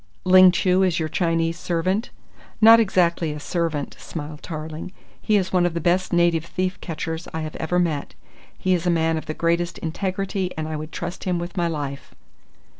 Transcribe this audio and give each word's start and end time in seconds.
"Ling 0.23 0.49
Chu 0.49 0.81
is 0.81 0.97
your 0.97 1.09
Chinese 1.09 1.59
servant?" 1.59 2.09
"Not 2.59 2.79
exactly 2.79 3.33
a 3.33 3.39
servant," 3.39 3.95
smiled 3.99 4.41
Tarling. 4.41 4.93
"He 5.21 5.37
is 5.37 5.53
one 5.53 5.63
of 5.63 5.75
the 5.75 5.79
best 5.79 6.11
native 6.11 6.43
thief 6.43 6.81
catchers 6.81 7.27
I 7.35 7.41
have 7.41 7.55
ever 7.57 7.77
met. 7.77 8.15
He 8.57 8.73
is 8.73 8.87
a 8.87 8.89
man 8.89 9.15
of 9.15 9.27
the 9.27 9.35
greatest 9.35 9.77
integrity 9.77 10.49
and 10.57 10.67
I 10.67 10.75
would 10.75 10.91
trust 10.91 11.25
him 11.25 11.37
with 11.37 11.55
my 11.55 11.67
life." 11.67 12.15